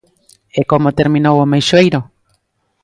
E 0.59 0.61
¿como 0.71 0.95
terminou 0.99 1.35
o 1.39 1.49
Meixoeiro? 1.51 1.99